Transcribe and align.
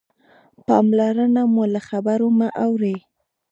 پاملرنه 0.65 1.43
مو 1.53 1.63
له 1.73 1.81
خبرو 1.89 2.27
مه 2.37 2.47
اړوئ. 2.65 2.97